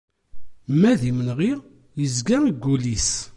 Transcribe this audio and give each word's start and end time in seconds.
Ma 0.79 0.91
d 0.99 1.01
imenɣi 1.09 1.53
yezga 1.99 2.37
deg 2.47 2.57
wul-is. 2.65 3.11